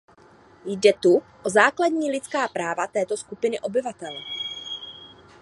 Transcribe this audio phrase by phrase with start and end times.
[0.65, 4.11] Jde tu o základní lidská práva této skupiny obyvatel.